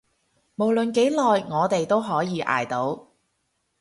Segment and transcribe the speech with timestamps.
[0.55, 3.11] 無論幾耐，我哋都可以捱到